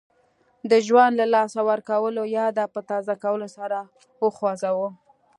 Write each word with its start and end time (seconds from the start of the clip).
د 0.71 0.73
ژوند 0.87 1.13
له 1.19 1.25
لاسه 1.35 1.59
ورکولو 1.71 2.21
یاد 2.37 2.57
په 2.73 2.81
تازه 2.89 3.13
کولو 3.23 3.47
سر 3.55 3.71
وخوځاوه. 4.23 4.89